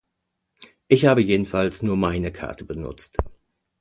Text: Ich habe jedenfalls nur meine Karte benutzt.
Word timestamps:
Ich 0.87 1.05
habe 1.05 1.21
jedenfalls 1.21 1.83
nur 1.83 1.95
meine 1.95 2.31
Karte 2.31 2.65
benutzt. 2.65 3.17